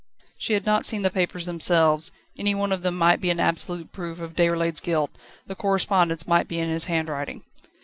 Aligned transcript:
She 0.35 0.53
had 0.53 0.65
not 0.65 0.87
seen 0.87 1.03
the 1.03 1.11
papers 1.11 1.45
themselves; 1.45 2.09
any 2.35 2.55
one 2.55 2.71
of 2.71 2.81
them 2.81 2.95
might 2.97 3.21
be 3.21 3.29
an 3.29 3.39
absolute 3.39 3.91
proof 3.91 4.19
of 4.19 4.33
Déroulède's 4.33 4.79
guilt; 4.79 5.11
the 5.45 5.53
correspondence 5.53 6.27
might 6.27 6.47
be 6.47 6.57
in 6.57 6.69
his 6.69 6.85
handwriting. 6.85 7.43